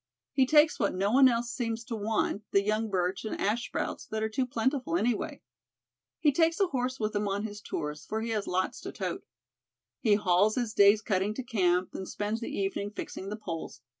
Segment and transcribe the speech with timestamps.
[0.33, 4.07] He takes what no one else seems to want, the young birch and ash sprouts
[4.07, 5.43] that are too plentiful anyway.
[6.19, 9.23] "He takes a horse with him on his tours, for he has lots to tote.
[9.99, 13.81] He hauls his day's cutting to camp, and spends the evening fixing the poles.